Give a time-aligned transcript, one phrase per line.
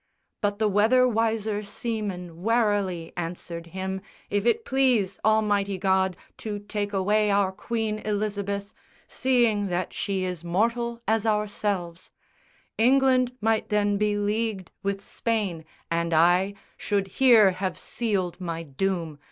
[0.41, 6.91] But the weather wiser seaman warily Answered him, "If it please Almighty God To take
[6.91, 8.73] away our Queen Elizabeth,
[9.07, 12.09] Seeing that she is mortal as ourselves,
[12.79, 19.19] England might then be leagued with Spain, and I Should here have sealed my doom.